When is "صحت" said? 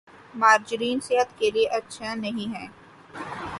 0.99-1.37